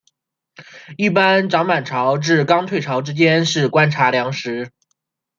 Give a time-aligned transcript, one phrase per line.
[0.97, 4.71] 一般涨满潮至刚退潮之间是观察良时。